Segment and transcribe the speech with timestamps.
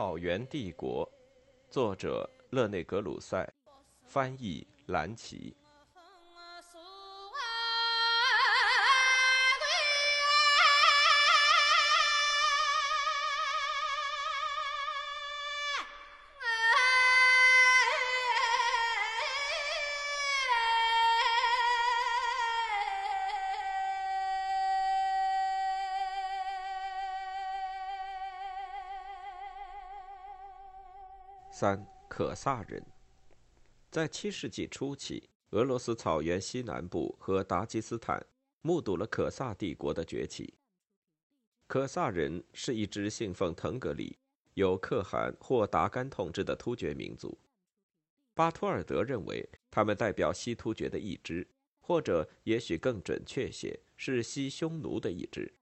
[0.00, 1.06] 草原帝国，
[1.68, 3.46] 作者勒内格鲁塞，
[4.02, 5.54] 翻译蓝奇。
[31.60, 32.82] 三可萨人，
[33.90, 38.26] 在七世纪初期，俄罗斯草原西南部和达吉斯坦
[38.62, 40.54] 目睹了可萨帝国的崛起。
[41.66, 44.16] 可萨人是一支信奉腾格里、
[44.54, 47.38] 由可汗或达干统治的突厥民族。
[48.32, 51.46] 巴托尔德认为，他们代表西突厥的一支，
[51.78, 55.52] 或者也许更准确些，是西匈奴的一支。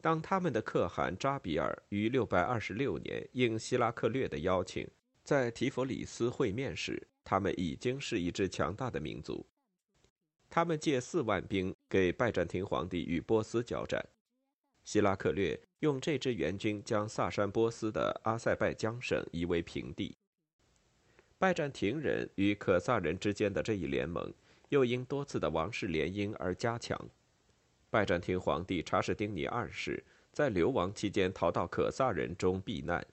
[0.00, 4.88] 当他们的可汗扎比尔于626年应希拉克略的邀请，
[5.24, 9.44] 在提佛里斯会面时，他们已经是一支强大的民族。
[10.48, 14.02] 他们借四万兵给拜占庭皇帝与波斯交战，
[14.84, 20.16] 希拉克略用这支援军将萨珊波斯的阿塞拜疆省夷为平地。
[21.36, 24.32] 拜占庭人与可萨人之间的这一联盟，
[24.70, 26.98] 又因多次的王室联姻而加强。
[27.90, 33.04] 拜占庭皇帝查士丁尼二世在流亡期间逃到可萨人中避难，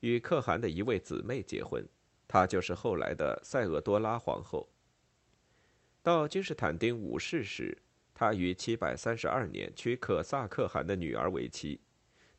[0.00, 1.84] 与可汗的一位姊妹结婚，
[2.28, 4.68] 她就是后来的塞俄多拉皇后。
[6.02, 7.78] 到君士坦丁五世时，
[8.12, 11.80] 他于732年娶可萨可汗的女儿为妻，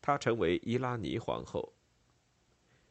[0.02, 1.74] 她成为伊拉尼皇后。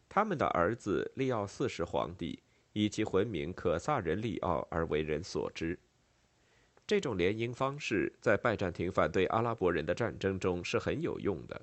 [0.08, 5.78] 他们的儿子利奥四世皇帝以其魂名可萨人利奥而为人所知。
[6.86, 11.62] 这种联姻方式在拜占庭反对阿拉伯人的战争中是很有用的。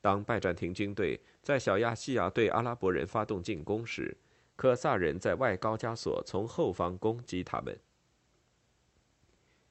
[0.00, 4.16] 当拜占庭军队在小亚细亚对阿拉伯人发动进攻时，
[4.56, 7.78] 可萨人在外高加索从后方攻击他们。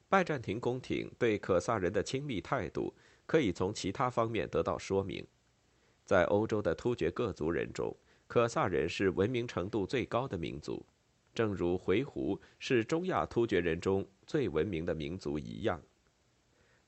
[0.10, 2.94] 拜占庭宫廷对可萨人的亲密态度
[3.26, 5.26] 可以从其他方面得到说明。
[6.04, 7.96] 在欧洲的突厥各族人中，
[8.28, 10.86] 可萨人是文明程度最高的民族。
[11.34, 15.82] 正如回鹘是中亚突厥人中最文明的民族一样，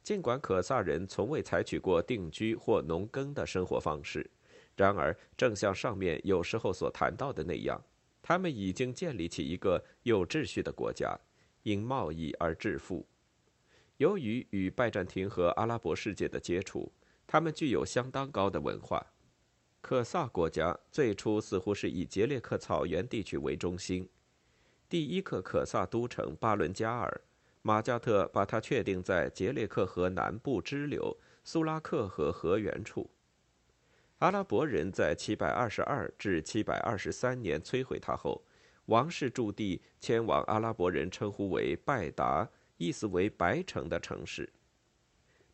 [0.02, 4.32] 尽管可萨人从未采取过定居或农耕的生活方式，
[4.78, 7.84] 然而，正像上面有时候所谈到的那样，
[8.22, 11.20] 他们已经建立起一个有秩序的国家，
[11.64, 13.06] 因贸易而致富。
[13.98, 16.90] 由于与拜占庭和阿拉伯世界的接触，
[17.28, 19.06] 他们具有相当高的文化。
[19.82, 24.08] 可萨国家最初似乎是以杰列克草原地区为中心。
[24.88, 27.22] 第一个可萨都城巴伦加尔，
[27.66, 33.10] 马加特把它确定在杰列克河南部支流苏拉克河河源处。
[34.20, 38.44] 阿拉伯人在722至723年摧毁它后，
[38.88, 44.52] 王室驻地迁往阿拉伯人称呼为拜达，意思为白城的城市。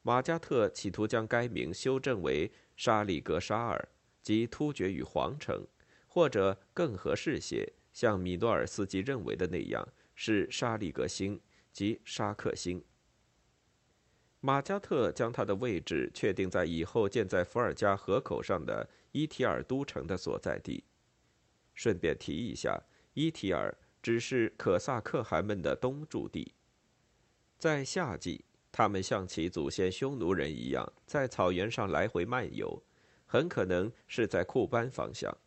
[0.02, 3.88] 马加特企图将该名修正为沙里格沙尔，
[4.24, 5.64] 即突厥语皇城，
[6.08, 7.72] 或者更合适些。
[7.94, 11.40] 像米诺尔斯基认为的那样，是沙利格星
[11.72, 12.84] 及沙克星。
[14.41, 20.84] 马加特将它的位置确定在以后建在伏尔加河口上的伊提尔都城的所在地。
[21.74, 22.81] 顺便提一下，
[23.13, 26.53] 伊提尔只是可萨可汗们的东驻地。
[27.57, 32.81] 在夏季，他们像其祖先匈奴人一样，在草原上来回漫游，
[33.25, 35.38] 很可能是在库班方向。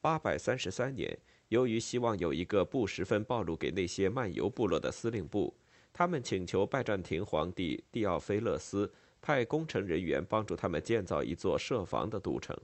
[0.00, 1.18] 八百三十三年，
[1.50, 5.52] 由于希望有一个不十分暴露给那些漫游部落的司令部，
[5.92, 12.56] 他们请求拜占庭皇帝蒂奥菲勒斯派工程人员帮助他们建造一座设防的都城。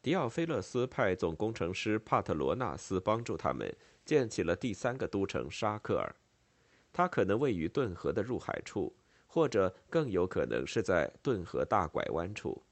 [0.00, 3.74] 迪奥菲勒斯派总工程师帕特罗纳斯帮助他们
[4.04, 6.14] 建起了第三个都城沙克尔，
[6.92, 8.94] 它可能位于顿河的入海处，
[9.26, 12.62] 或者更有可能是在顿河大拐弯处。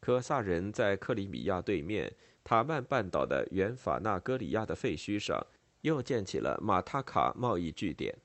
[0.00, 2.14] 可萨人在克里米亚对面。
[2.44, 5.38] 塔曼半岛的原法纳戈里亚的废墟上，
[5.82, 8.16] 又建起了马塔卡贸易据点。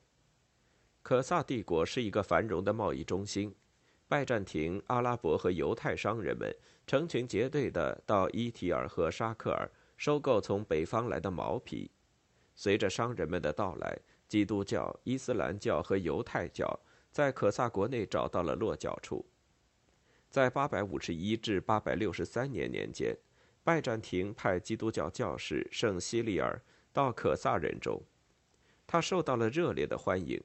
[1.02, 3.54] 可萨帝国是一个繁荣的贸易中心，
[4.08, 6.50] 拜占庭、阿拉伯和犹太商人们
[6.86, 11.90] 成群结队地到伊提尔和沙克尔收购从北方来的毛皮。
[12.54, 16.80] 随着商人们的到来，基督教、伊斯兰教和犹太教
[17.10, 19.26] 在可萨国内找到了落脚处。
[20.34, 23.16] 在851至863年年间。
[23.62, 26.60] 拜占庭派基督教教士圣西利尔
[26.92, 28.02] 到可萨人中，
[28.84, 30.42] 他受到了热烈的欢迎。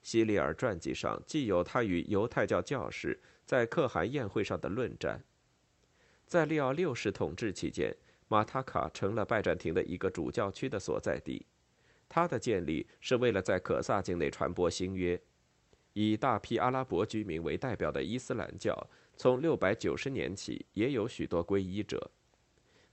[0.00, 5.24] 西利尔传记上既有他与犹太教教士在可汗宴会上的论战，
[6.24, 7.92] 在利奥六世统治期间，
[8.28, 11.44] 马塔卡成了拜占庭的一个主教区的所在地。
[12.08, 15.20] 它的建立是为了在可萨境内传播新约。
[15.94, 22.10] 以大批阿拉伯居民为代表的伊斯兰教，从690年起也有许多皈依者。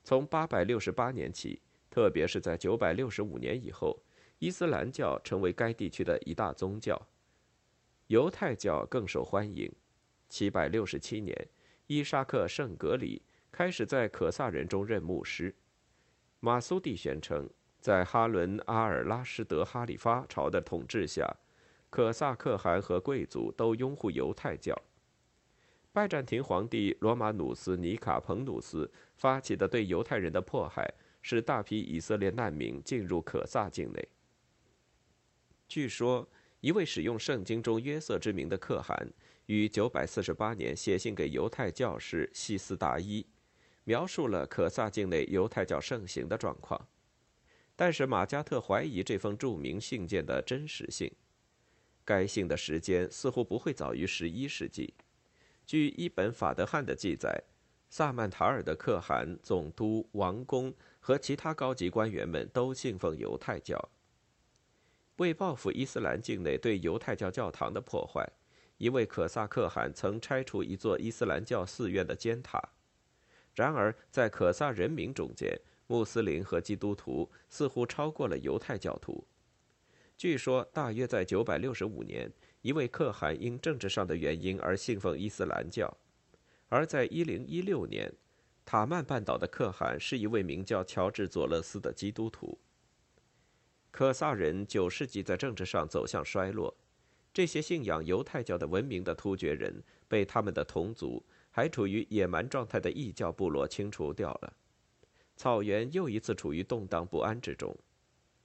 [0.03, 4.01] 从868年起，特别是在965年以后，
[4.39, 7.01] 伊斯兰教成为该地区的一大宗教。
[8.07, 9.71] 犹太教更受欢迎。
[10.29, 11.47] 767年，
[11.87, 13.21] 伊沙克·圣格里
[13.51, 15.53] 开始在可萨人中任牧师。
[16.39, 17.49] 马苏蒂宣称，
[17.79, 21.33] 在哈伦·阿尔拉什德哈里发朝的统治下，
[21.89, 24.75] 可萨可汗和贵族都拥护犹太教。
[25.93, 30.91] 拜占庭皇帝罗马努斯·尼卡彭努斯发起的对犹太人的迫害，
[31.21, 34.07] 使大批以色列难民进入可萨境内。
[35.67, 36.27] 据说，
[36.61, 39.07] 一位使用圣经中约瑟之名的可汗，
[39.45, 43.23] 于948年写信给犹太教士西斯达伊，
[43.83, 46.87] 描述了可萨境内犹太教盛行的状况。
[47.75, 51.11] 但是马加特怀疑这封著名信件的真实性。
[52.03, 54.91] 该信的时间似乎不会早于十一世纪。
[55.73, 57.45] 据一本法德汉的记载，
[57.89, 63.89] 萨曼塔尔的可汗、总督、王公和其他高级官员们都信奉犹太教。
[65.15, 68.23] 为报复伊斯兰境内对犹太教教堂的破坏，
[68.77, 72.61] 一位可萨可汗曾拆除一座伊斯兰教寺院的尖塔。
[73.55, 79.25] 然而，在可萨人民中间，穆斯林和基督徒似乎超过了犹太教徒。
[80.15, 82.31] 据说，大约在965年。
[82.63, 85.97] 一位可汗因政治上的原因而信奉伊斯兰教，
[86.69, 88.13] 而在1016年，
[88.63, 92.57] 塔曼半岛的可汗是一位名叫乔治·佐勒斯的基督徒。
[93.91, 96.73] 可萨人九世纪在政治上走向衰落，
[97.33, 101.21] 这些信仰犹太教的文明的突厥人被他们的同族
[101.51, 104.53] 还处于野蛮状态的异教部落清除掉了，
[105.35, 107.75] 草原又一次处于动荡不安之中。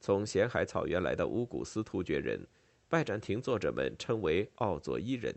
[0.01, 2.45] 从咸海草原来的乌古斯突厥人。
[2.91, 5.35] 拜占庭作者们称为奥佐伊人，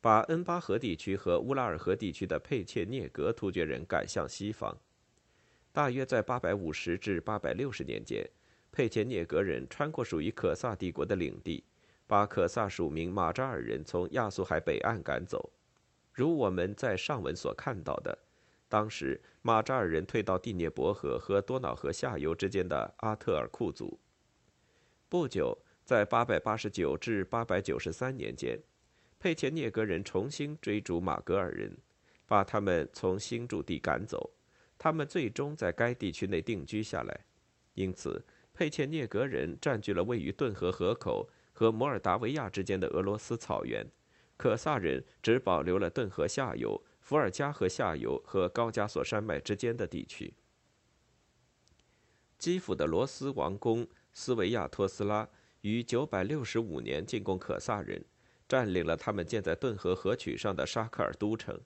[0.00, 4.78] 把恩巴河地区和乌拉尔河地区的佩切涅格突厥人赶向西方。
[5.72, 8.24] 大约在850至860年间，
[8.70, 11.64] 佩切涅格人穿过属于可萨帝国的领地，
[12.06, 15.50] 把可萨属民马扎尔人从亚速海北岸赶走。
[16.12, 18.16] 如我们在上文所看到的，
[18.68, 23.98] 当时马扎尔人退到第聂伯河和多瑙河下游之间的阿特尔库族。
[25.08, 25.58] 不久。
[25.86, 28.58] 在889至893年间，
[29.20, 31.78] 佩切涅格人重新追逐马格尔人，
[32.26, 34.32] 把他们从新驻地赶走。
[34.76, 37.24] 他们最终在该地区内定居下来，
[37.74, 43.86] 因此佩切涅格人占据了位于顿河河口和摩尔达维亚之间的俄罗斯草原。
[44.36, 50.34] 可萨人只保留了顿河下游、伏尔加河下游和高加索山脉之间的地区。
[52.36, 55.28] 基辅的罗斯王公斯维亚托斯拉。
[55.62, 58.04] 于965年进攻可萨人，
[58.48, 61.60] 占领了他们建在顿河河曲上的沙克尔都城。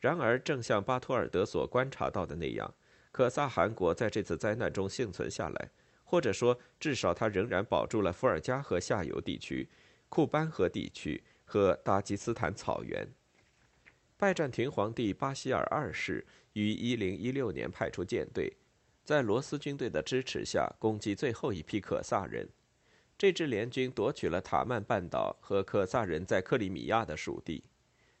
[0.00, 2.74] 然而，正像巴托尔德所观察到的那样，
[3.10, 5.70] 可萨汗国在这次灾难中幸存下来，
[6.04, 9.68] 或者说，至少他仍然保住了伏尔加河下游地区、
[10.08, 13.08] 库班河地区和达吉斯坦草原。
[14.16, 18.56] 拜占庭皇帝巴西尔二世于1016年派出舰队，
[19.04, 22.48] 在罗斯军队的支持下攻击最后一批可萨人。
[23.16, 27.64] 这支联军夺取了塔曼半岛和可萨人在克里米亚的属地。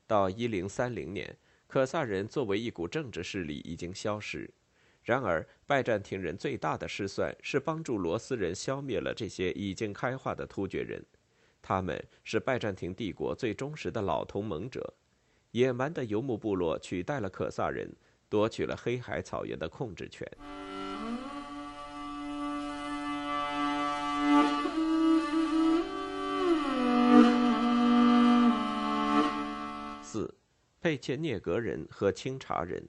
[0.06, 1.36] 到1030年，
[1.66, 4.48] 可萨人作为一股政治势力已经消失。
[5.02, 11.04] 然而，拜占庭人最大的失算是帮助罗斯人消灭了这些已经开化的突厥人。
[11.60, 14.94] 他们是拜占庭帝国最忠实的老同盟者。
[15.50, 17.94] 野蛮的游牧部落取代了可萨人，
[18.28, 20.26] 夺取了黑海草原的控制权。
[30.84, 32.86] 佩切涅格人和清查人。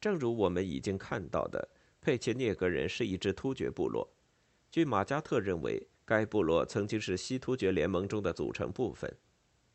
[0.00, 1.68] 正如我们已经看到的，
[2.00, 4.12] 佩切涅格人是一支突厥部落。
[4.68, 9.16] 据马加特认为，该部落曾经是西突厥联盟中的组成部分，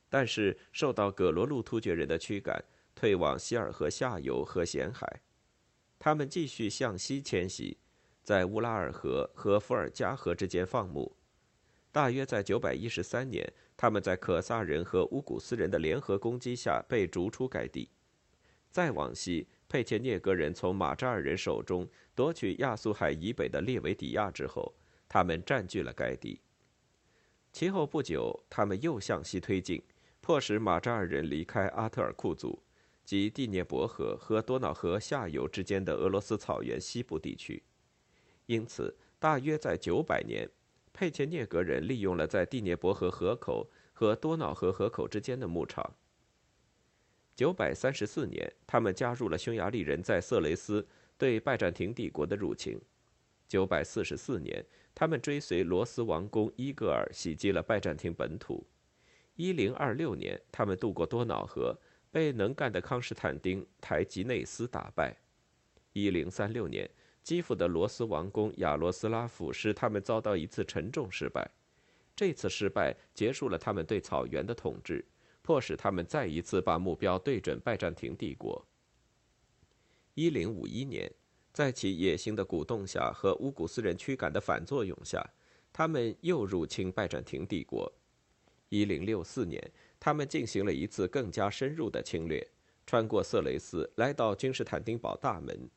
[0.10, 2.62] 但是受到葛罗路突厥人的驱赶，
[2.94, 5.22] 退往希尔河下游和咸海。
[5.98, 7.78] 他们继续向西迁徙，
[8.22, 11.16] 在乌拉尔河和伏尔加河之间放牧。
[11.92, 13.54] 大约在913年。
[13.78, 17.90] 他们在可萨人和乌古斯人的联合攻击下被逐出该地。
[18.70, 24.76] 再往西，佩切涅格人从马扎尔人手中夺取亚速海以北的列维底亚之后，
[25.10, 26.40] 他们占据了该地。
[27.52, 29.82] 其后不久，他们又向西推进，
[30.22, 32.62] 迫使马扎尔人离开阿特尔库族，
[33.04, 37.64] 及第聂伯河和多瑙河下游之间的俄罗斯草原西部地区。
[38.46, 40.48] 因此，大约在900年，
[40.94, 45.96] 佩切涅格人利用了在第聂伯河河口和多瑙河河口之间的牧场。
[47.38, 50.86] 934年，他们加入了匈牙利人在色雷斯
[51.18, 52.80] 对拜占庭帝国的入侵。
[53.50, 58.66] 944年，他们追随罗斯王公伊戈尔袭击了拜占庭本土。
[59.38, 61.76] 1026年，他们渡过多瑙河，
[62.12, 65.18] 被能干的康斯坦丁·台吉内斯打败。
[65.94, 66.90] 1036年，
[67.24, 71.50] 基辅的罗斯王公亚罗斯拉夫使他们遭到一次沉重失败。
[72.16, 75.06] 这次失败结束了他们对草原的统治。
[75.44, 78.64] 迫使他们再一次把目标对准拜占庭帝国。
[80.14, 81.12] 一零五一年，
[81.52, 85.28] 在其野心的鼓动下和乌古斯人驱赶的反作用下，
[85.74, 87.92] 他们又入侵拜占庭帝国。
[88.70, 92.48] 一零六四年，他们进行了一次更加深入的侵略，
[92.86, 95.68] 穿过色雷斯，来到君士坦丁堡大门。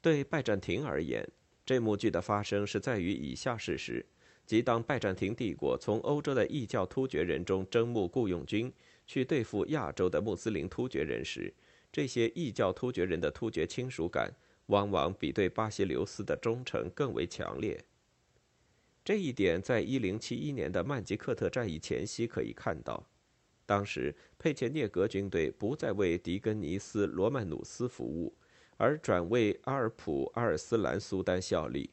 [0.00, 1.28] 对拜占庭而言，
[1.66, 4.04] 这幕剧的发生是在于以下事实。
[4.46, 8.72] 即当拜占庭帝国从欧洲的异教突厥人中征募雇佣军
[9.06, 11.52] 去对付亚洲的穆斯林突厥人时，
[11.92, 14.32] 这些异教突厥人的突厥亲属感
[14.66, 17.78] 往往比对巴西留斯的忠诚更为强烈。
[19.04, 23.06] 这一点在1071年的曼吉克特战役前夕可以看到，
[23.66, 28.34] 当时佩切涅格军队不再为狄根尼斯·罗曼努斯服务，
[28.78, 31.90] 而转为阿尔普·阿尔斯兰苏丹效力。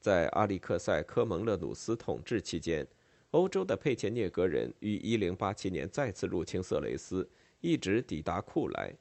[0.00, 2.86] 在阿里克塞·科蒙勒努斯统治期间，
[3.30, 7.28] 欧洲的佩切涅格人于1087年再次入侵色雷斯，
[7.60, 8.92] 一直抵达库莱。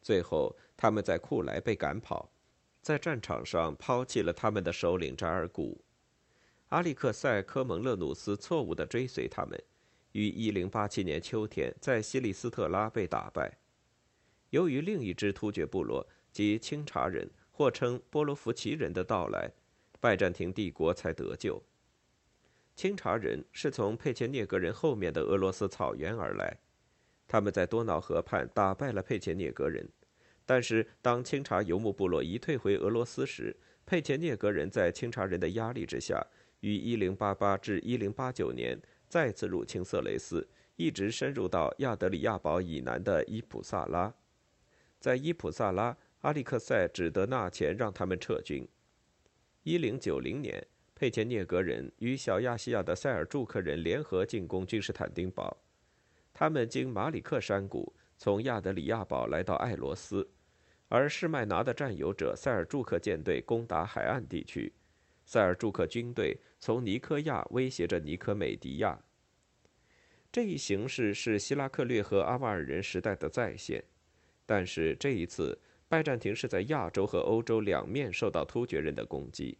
[0.00, 2.32] 最后，他们在库莱被赶跑，
[2.80, 5.84] 在战场上抛弃了他们的首领扎尔古。
[6.68, 9.60] 阿里克塞·科蒙勒努斯错误地追随他们，
[10.12, 13.58] 于1087年秋天在西利斯特拉被打败。
[14.50, 19.50] 由于另一支突厥部落及清查人，或称波罗夫奇人的到来。
[20.00, 21.60] 拜占庭帝国才得救。
[22.76, 26.56] 清查人是从佩切涅格人后面的俄罗斯草原而来，
[27.26, 29.88] 他们在多瑙河畔打败了佩切涅格人。
[30.46, 36.24] 但是，当清查游牧部落一退回俄罗斯时，佩切涅格人在清查人的压力之下，
[36.60, 44.14] 于1088至1089年再次入侵色雷斯，一直深入到亚德里亚堡以南的伊普萨拉。
[45.00, 48.66] 在伊普萨拉，阿利克塞只得纳钱让他们撤军。
[49.62, 55.56] 一零九零年，佩切涅格人与小亚细亚的塞尔柱克人联合进攻君士坦丁堡。
[56.34, 60.28] 他们经马里克山谷，从亚德里亚堡来到艾罗斯，
[60.88, 64.72] 而施麦拿的占有者塞尔柱克舰队攻打海岸地区。
[65.24, 68.98] 塞尔柱克军队从尼科亚威胁着尼科美迪亚。
[70.32, 73.84] 这一形势是希拉克略和阿瓦尔人时代的再现，
[74.44, 75.56] 但是这一次。
[75.88, 79.56] 拜占庭是在亚洲和欧洲两面受到突厥人的攻击，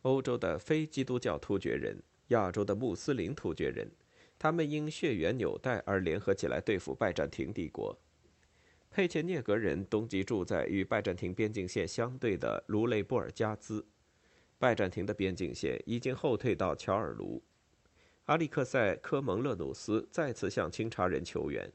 [0.00, 3.90] 欧洲的非基督教突厥人，亚洲的穆斯林突厥人，
[4.38, 7.96] 他们因血缘纽带而联合起来对付拜占庭帝国。
[8.90, 13.86] 佩切涅格人东集住在与拜占庭边境线相对的卢雷布尔加兹，
[14.58, 17.42] 拜占庭的边境线已经后退到乔尔卢。
[18.24, 21.70] 阿里克塞·科蒙勒努斯再次向清查人求援。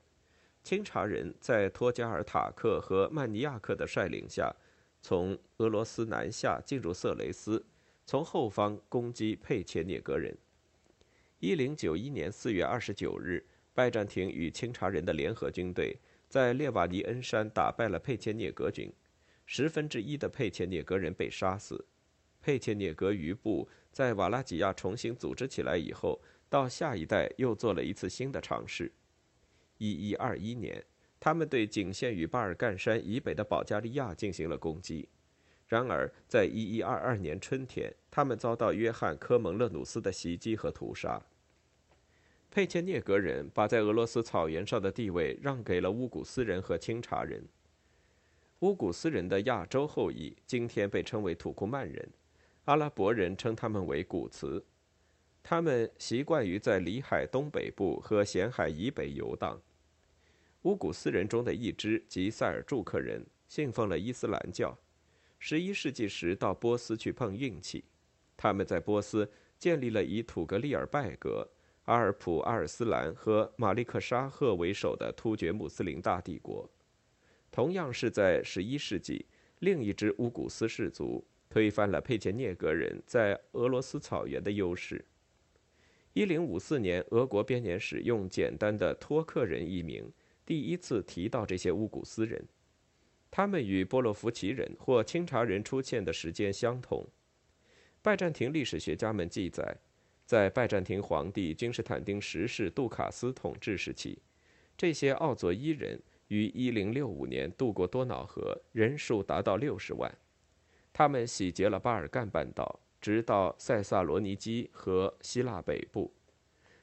[0.68, 4.54] 清查人在托加尔塔克和曼尼亚克的率领下，
[5.02, 7.66] 从俄罗斯南下进入色雷斯，
[8.06, 10.38] 从后方攻击佩切涅格人。
[11.40, 13.42] 一零九一年四月二十九日，
[13.74, 15.98] 拜占庭与清查人的联合军队
[16.28, 18.92] 在列瓦尼恩山打败了佩切涅格军，
[19.46, 21.86] 十分之一的佩切涅格人被杀死。
[22.42, 26.20] 佩切涅格余部在瓦拉几亚重新组织起来以后，
[26.50, 28.92] 到下一代又做了一次新的尝试。
[29.78, 30.84] 一一二一年，
[31.20, 35.10] 他们对仅限于巴尔干山以北的保加利亚进行了攻击。
[35.68, 41.22] 然而，在一一二二年春天，他们遭到约翰·科蒙勒努斯的袭击和屠杀。
[42.50, 47.46] 佩切涅格人把在俄罗斯草原上的地位让给了乌古斯人和清查人。
[48.60, 52.10] 乌古斯人的亚洲后裔今天被称为土库曼人，
[52.64, 54.66] 阿拉伯人称他们为古茨。
[55.44, 59.62] 他们习惯于在里海东北部和咸海以北游荡。
[60.64, 64.78] 乌古斯人中的一支及塞尔柱克人信奉了伊斯兰教。
[65.40, 67.86] 十一世纪时到波斯去碰运气，
[68.36, 71.48] 他们在波斯建立了以土格利尔拜格、
[71.86, 76.70] 阿尔普阿尔斯兰和马利克沙赫为首的突厥穆斯林大帝国。
[77.52, 79.26] 同样是在十一世纪，
[79.60, 85.06] 另一支乌古斯氏族推翻了佩切涅格人在俄罗斯草原的优势。
[86.14, 90.12] 一零五四年，俄国编年史用简单的托克人一名
[90.48, 92.44] 第一次提到这些乌古斯人。
[93.30, 97.06] 他们与波洛夫奇人或清查人出现的时间相同。
[98.02, 99.76] 拜占庭历史学家们记载，
[100.26, 104.18] 在拜占庭皇帝君士坦丁十世杜卡斯统治时期，
[104.78, 110.18] 这些奥佐伊人于1065年渡过多瑙河，人数达到60万。
[110.94, 116.14] 他们洗劫了巴尔干半岛，直到塞萨罗尼基和希腊北部。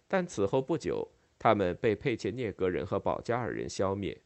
[0.06, 4.20] 但此后不久，他们被佩切涅格人和保加尔人消灭。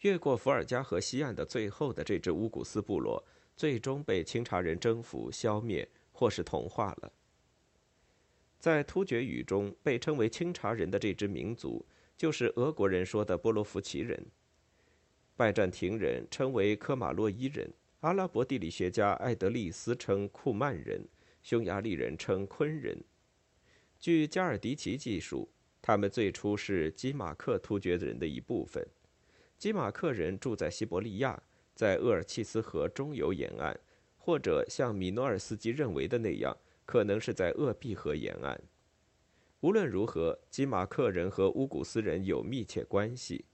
[0.00, 3.24] 越过伏尔加河西岸的最后的这支乌古斯部落，
[3.56, 7.12] 最终被清查人征服、消灭或是同化了。
[8.58, 11.84] 在突厥语中，被称为清查人的这支民族，
[12.16, 14.26] 就是俄国人说的波罗夫奇人。
[15.36, 17.70] 拜占庭人称为科马洛伊人，
[18.00, 21.06] 阿拉伯地理学家艾德利斯称库曼人，
[21.42, 22.98] 匈牙利人称昆人。
[23.98, 25.48] 据加尔迪奇记述，
[25.86, 28.84] 他们最初是基马克突厥人的一部分。
[29.56, 31.40] 基马克人住在西伯利亚，
[31.76, 33.78] 在鄂尔齐斯河中游沿岸，
[34.16, 38.60] 或者像米诺尔斯基认为的那样，可能是在鄂毕河沿岸。
[39.60, 43.44] 无论如何，基马克人和乌古斯人有密切关系。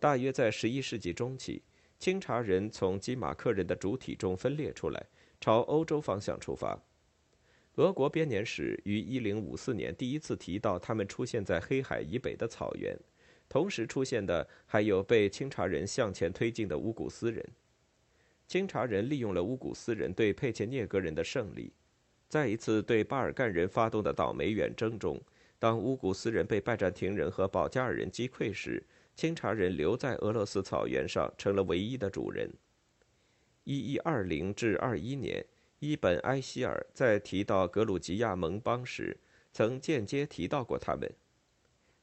[0.00, 1.62] 大约在11世纪中期，
[2.00, 5.06] 清查人从基马克人的主体中分裂出来，
[5.40, 6.82] 朝欧洲方向出发。
[7.76, 12.96] 俄国编年史于1054年第一次提到他们出现在黑海以北的草原。
[13.46, 17.44] 同时出现的还有被清查人向前推进的乌古斯人。
[18.46, 21.72] 清查人利用了乌古斯人对佩切涅格人的胜利，
[22.28, 25.20] 在一次对巴尔干人发动的倒霉远征中，
[25.58, 28.82] 当乌古斯人被拜占庭人和保加尔人击溃时，
[29.14, 32.50] 清查人留在俄罗斯草原上，成了唯一的主人。
[33.64, 35.44] 一一二零至二一年，
[35.86, 39.18] 伊本埃希尔在提到格鲁吉亚盟邦时，
[39.52, 41.12] 曾间接提到过他们。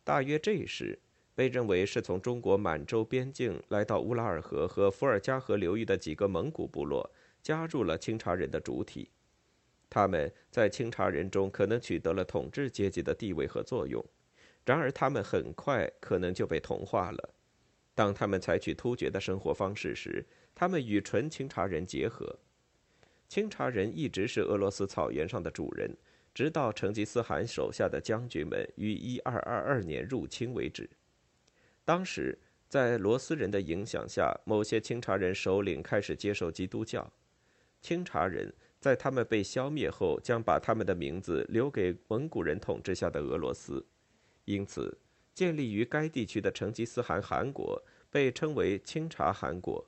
[0.04, 1.00] 大约这时。
[1.34, 7.10] 被认为是从中国满洲边境来到乌拉尔河和伏尔加河流域的几个蒙古部落
[7.42, 9.10] 加入了清查人的主体，
[9.90, 14.06] 他们在清查人中可能取得了统治阶级的地位和作用，
[14.66, 17.34] 然而他们很快可能就被同化了。
[17.96, 22.38] 当他们采取突厥的生活方式时，他们与纯清查人结合。
[23.32, 25.96] 清查人一直是俄罗斯草原上的主人，
[26.34, 30.90] 直到成吉思汗手下的将军们于1222年入侵为止。
[31.86, 37.10] 当时，在罗斯人的影响下，某些清查人首领开始接受基督教。
[37.80, 43.86] 清查人在他们被消灭后，将把他们的名字留给蒙古人统治下的俄罗斯，
[44.44, 44.98] 因此，
[45.34, 49.88] 建立于该地区的成吉思汗汗国被称为清查汗国。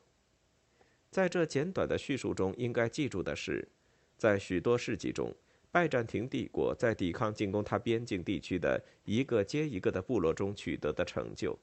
[1.13, 3.65] 在这简短的叙述中，应该记住的是，
[4.17, 5.32] 在许多世纪中，
[5.71, 11.56] 拜占庭帝国在抵抗进攻它边境地区的一个接一个的部落中取得的成就。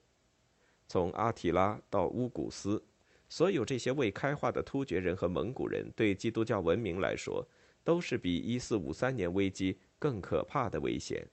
[0.86, 2.80] 从阿提拉到乌古斯，
[3.28, 7.44] 所有这些未开化的突厥人和蒙古人，对基督教文明来说，
[7.82, 11.26] 都是比一四五三年危机更可怕的危险。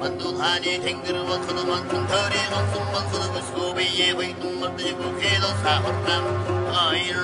[0.00, 7.20] 만두하니 탱그르원 수는 원숭 털에 원숭 원수는 무스고비에 외동 만두지 국회도 사호남 아이를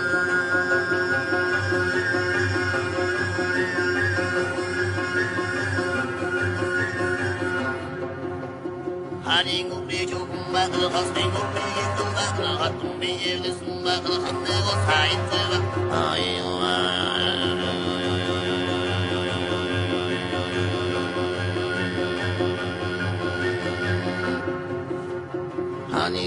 [9.25, 16.67] 아니 우리 조금만 그 허스팅 우리의 꿈만 그 허뚱비의 웃음만 그 한내고 사인들과 아이와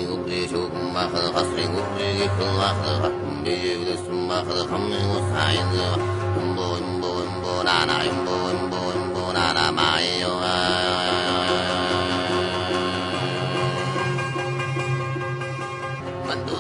[0.08, 4.98] قبلي شوق ما أخذ قصري قبلي قبل ما أخذ قحم بيجي ودس ما أخذ خمي
[5.14, 5.72] وسعين
[6.38, 10.20] ينبو ينبو ينبو نانا ينبو ينبو ينبو نانا معي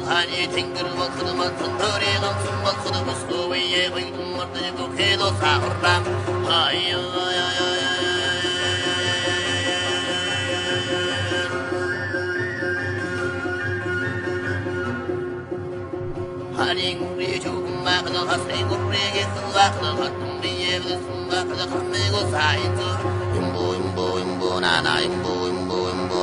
[0.10, 6.04] hali tingir bakıdı bakın töre kalsın bakıdı Muskuveye kıydım mırdı bu kedo sahurram
[6.52, 7.38] Ay ay ay
[7.69, 7.78] ay
[18.19, 19.23] lo hasengo prege
[24.62, 26.19] na na imbo imbo imbo